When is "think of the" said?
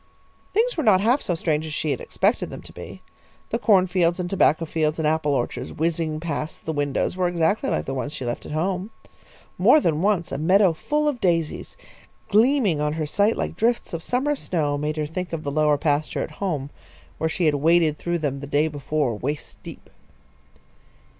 15.05-15.51